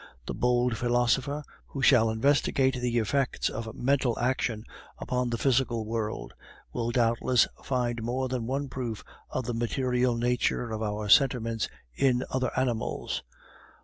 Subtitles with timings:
[0.25, 4.63] The bold philosopher who shall investigate the effects of mental action
[4.97, 6.33] upon the physical world
[6.73, 12.23] will doubtless find more than one proof of the material nature of our sentiments in
[12.31, 13.21] other animals.